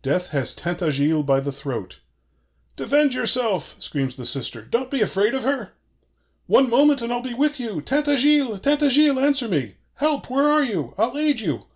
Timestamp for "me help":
9.48-10.30